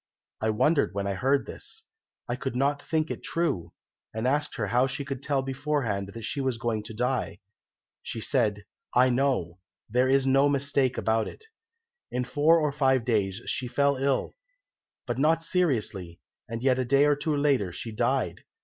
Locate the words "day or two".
16.85-17.37